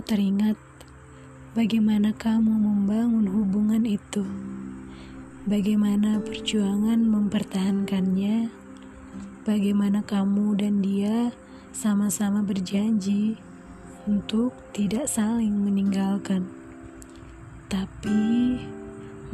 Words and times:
Teringat 0.00 0.56
bagaimana 1.52 2.16
kamu 2.16 2.56
membangun 2.56 3.28
hubungan 3.36 3.84
itu, 3.84 4.24
bagaimana 5.44 6.24
perjuangan 6.24 7.04
mempertahankannya, 7.04 8.48
bagaimana 9.44 10.00
kamu 10.00 10.56
dan 10.56 10.80
dia 10.80 11.36
sama-sama 11.76 12.40
berjanji 12.40 13.36
untuk 14.08 14.56
tidak 14.72 15.04
saling 15.04 15.68
meninggalkan. 15.68 16.48
Tapi 17.68 18.56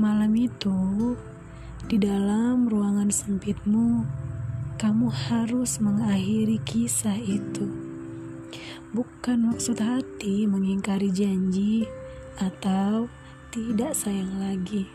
malam 0.03 0.35
itu, 0.35 1.15
di 1.87 1.95
dalam 1.95 2.67
ruangan 2.67 3.15
sempitmu, 3.15 4.03
kamu 4.83 5.15
harus 5.31 5.79
mengakhiri 5.79 6.59
kisah 6.67 7.15
itu 7.23 7.86
bukan 8.95 9.51
maksud 9.51 9.83
hati 9.83 10.47
mengingkari 10.47 11.11
janji 11.11 11.87
atau 12.39 13.11
tidak 13.51 13.97
sayang 13.97 14.39
lagi. 14.39 14.87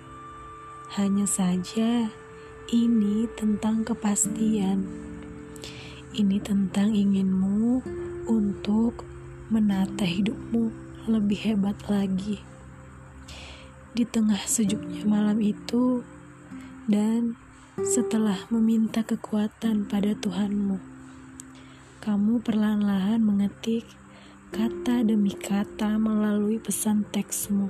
Hanya 0.95 1.25
saja 1.25 2.11
ini 2.71 3.25
tentang 3.35 3.81
kepastian. 3.81 4.85
Ini 6.11 6.37
tentang 6.43 6.91
inginmu 6.91 7.81
untuk 8.27 9.07
menata 9.47 10.03
hidupmu 10.03 10.71
lebih 11.07 11.39
hebat 11.51 11.79
lagi. 11.87 12.43
Di 13.91 14.07
tengah 14.07 14.39
sejuknya 14.43 15.03
malam 15.07 15.39
itu 15.43 16.03
dan 16.87 17.39
setelah 17.79 18.47
meminta 18.51 19.03
kekuatan 19.03 19.87
pada 19.87 20.11
Tuhanmu 20.15 20.90
kamu 22.01 22.41
perlahan-lahan 22.41 23.21
mengetik 23.21 23.85
kata 24.49 25.05
demi 25.05 25.37
kata 25.37 26.01
melalui 26.01 26.57
pesan 26.57 27.05
teksmu, 27.05 27.69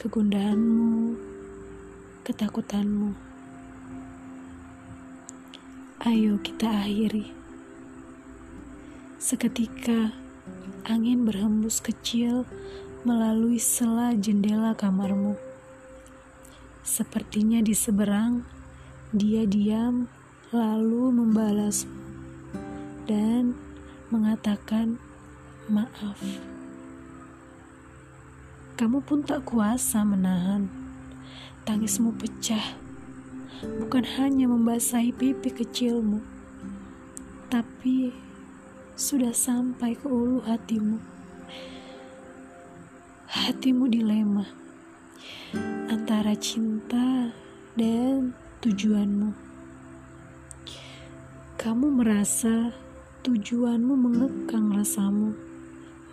kegundahanmu, 0.00 1.20
ketakutanmu. 2.24 3.12
Ayo 6.00 6.40
kita 6.40 6.64
akhiri. 6.64 7.28
Seketika 9.20 10.16
angin 10.88 11.28
berhembus 11.28 11.84
kecil 11.84 12.48
melalui 13.04 13.60
sela 13.60 14.16
jendela 14.16 14.72
kamarmu. 14.72 15.36
Sepertinya 16.80 17.60
di 17.60 17.76
seberang, 17.76 18.48
dia 19.12 19.44
diam 19.44 20.08
lalu 20.56 21.12
membalasmu 21.12 22.05
dan 23.06 23.54
mengatakan 24.10 24.98
maaf. 25.70 26.18
Kamu 28.76 29.00
pun 29.02 29.24
tak 29.24 29.48
kuasa 29.48 30.04
menahan. 30.04 30.68
Tangismu 31.66 32.14
pecah, 32.14 32.78
bukan 33.82 34.06
hanya 34.20 34.46
membasahi 34.46 35.10
pipi 35.10 35.50
kecilmu, 35.50 36.22
tapi 37.50 38.14
sudah 38.94 39.34
sampai 39.34 39.98
ke 39.98 40.06
ulu 40.06 40.46
hatimu. 40.46 41.02
Hatimu 43.26 43.90
dilema 43.90 44.46
antara 45.90 46.38
cinta 46.38 47.34
dan 47.74 48.30
tujuanmu. 48.62 49.34
Kamu 51.58 51.86
merasa 51.98 52.85
tujuanmu 53.26 53.98
mengekang 53.98 54.70
rasamu, 54.70 55.34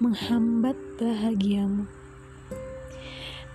menghambat 0.01 0.73
bahagiamu. 0.97 1.85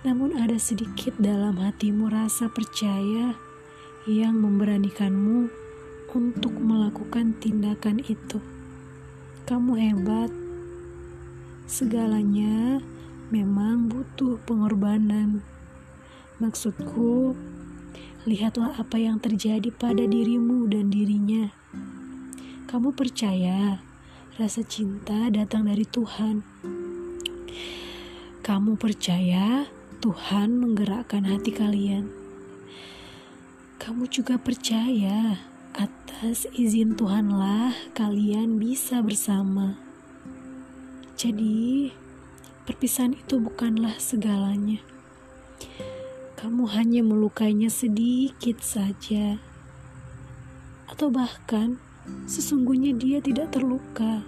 Namun 0.07 0.31
ada 0.39 0.55
sedikit 0.55 1.11
dalam 1.19 1.59
hatimu 1.59 2.07
rasa 2.07 2.47
percaya 2.47 3.35
yang 4.07 4.39
memberanikanmu 4.39 5.51
untuk 6.15 6.55
melakukan 6.55 7.35
tindakan 7.43 7.99
itu. 8.07 8.39
Kamu 9.43 9.75
hebat. 9.75 10.31
Segalanya 11.67 12.79
memang 13.27 13.91
butuh 13.91 14.39
pengorbanan. 14.47 15.43
Maksudku, 16.39 17.35
lihatlah 18.23 18.71
apa 18.79 18.95
yang 18.95 19.19
terjadi 19.19 19.67
pada 19.75 20.07
dirimu 20.07 20.63
dan 20.71 20.87
dirinya. 20.87 21.58
Kamu 22.69 22.93
percaya 22.93 23.81
rasa 24.37 24.61
cinta 24.61 25.33
datang 25.33 25.65
dari 25.65 25.89
Tuhan. 25.89 26.45
Kamu 28.45 28.77
percaya 28.77 29.65
Tuhan 29.97 30.53
menggerakkan 30.53 31.25
hati 31.25 31.49
kalian. 31.49 32.13
Kamu 33.81 34.05
juga 34.13 34.37
percaya 34.37 35.41
atas 35.73 36.45
izin 36.53 36.93
Tuhanlah 36.93 37.73
kalian 37.97 38.61
bisa 38.61 39.01
bersama. 39.01 39.73
Jadi, 41.17 41.89
perpisahan 42.69 43.17
itu 43.17 43.41
bukanlah 43.41 43.97
segalanya. 43.97 44.77
Kamu 46.37 46.69
hanya 46.69 47.01
melukainya 47.01 47.73
sedikit 47.73 48.61
saja, 48.61 49.41
atau 50.85 51.09
bahkan 51.09 51.88
Sesungguhnya 52.29 52.93
dia 52.93 53.17
tidak 53.19 53.53
terluka. 53.53 54.21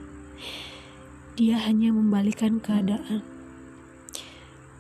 Dia 1.37 1.61
hanya 1.69 1.93
membalikan 1.93 2.57
keadaan. 2.57 3.21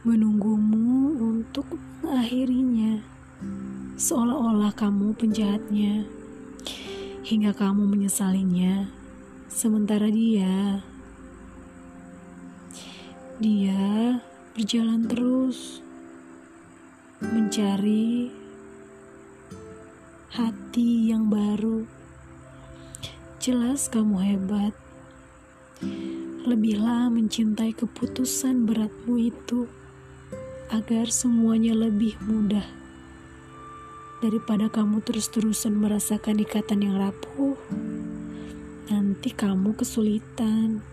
Menunggumu 0.01 1.15
untuk 1.21 1.65
mengakhirinya. 2.01 3.01
Seolah-olah 3.97 4.73
kamu 4.73 5.13
penjahatnya. 5.15 6.09
Hingga 7.21 7.53
kamu 7.53 7.85
menyesalinya. 7.85 8.89
Sementara 9.51 10.09
dia 10.09 10.81
dia 13.41 14.21
berjalan 14.53 15.09
terus 15.09 15.81
mencari 17.25 18.29
hati 20.29 21.09
yang 21.09 21.25
baru. 21.25 22.00
Jelas 23.41 23.89
kamu 23.89 24.21
hebat. 24.21 24.69
Lebihlah 26.45 27.09
mencintai 27.09 27.73
keputusan 27.73 28.69
beratmu 28.69 29.17
itu 29.17 29.65
agar 30.69 31.09
semuanya 31.09 31.73
lebih 31.73 32.21
mudah. 32.21 32.61
Daripada 34.21 34.69
kamu 34.69 35.01
terus-terusan 35.01 35.73
merasakan 35.73 36.37
ikatan 36.37 36.85
yang 36.85 37.01
rapuh, 37.01 37.57
nanti 38.93 39.33
kamu 39.33 39.73
kesulitan. 39.73 40.85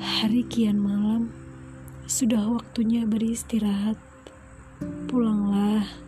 Hari 0.00 0.40
kian 0.48 0.80
malam, 0.80 1.28
sudah 2.08 2.48
waktunya 2.48 3.04
beristirahat. 3.04 4.00
Pulanglah 5.04 6.07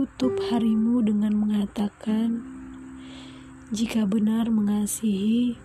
tutup 0.00 0.32
harimu 0.48 1.04
dengan 1.04 1.36
mengatakan, 1.36 2.40
"Jika 3.68 4.08
benar 4.08 4.48
mengasihi, 4.48 5.60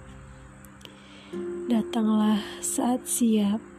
datanglah 1.71 2.43
saat 2.59 3.07
siap." 3.07 3.74